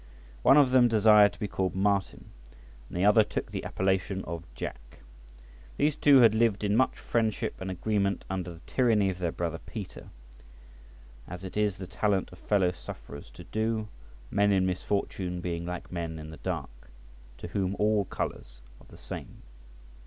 One 0.41 0.57
of 0.57 0.71
them 0.71 0.87
desired 0.87 1.31
to 1.33 1.39
be 1.39 1.47
called 1.47 1.75
Martin, 1.75 2.31
and 2.89 2.97
the 2.97 3.05
other 3.05 3.23
took 3.23 3.51
the 3.51 3.63
appellation 3.63 4.23
of 4.25 4.45
Jack. 4.55 4.97
These 5.77 5.95
two 5.95 6.21
had 6.21 6.33
lived 6.33 6.63
in 6.63 6.75
much 6.75 6.97
friendship 6.97 7.61
and 7.61 7.69
agreement 7.69 8.25
under 8.27 8.51
the 8.51 8.61
tyranny 8.65 9.11
of 9.11 9.19
their 9.19 9.31
brother 9.31 9.59
Peter, 9.59 10.09
as 11.27 11.43
it 11.43 11.55
is 11.55 11.77
the 11.77 11.85
talent 11.85 12.31
of 12.31 12.39
fellow 12.39 12.71
sufferers 12.71 13.29
to 13.29 13.43
do, 13.43 13.89
men 14.31 14.51
in 14.51 14.65
misfortune 14.65 15.39
being 15.39 15.67
like 15.67 15.91
men 15.91 16.17
in 16.17 16.31
the 16.31 16.37
dark, 16.37 16.89
to 17.37 17.49
whom 17.49 17.75
all 17.77 18.05
colours 18.05 18.57
are 18.79 18.87
the 18.89 18.97
same. 18.97 19.43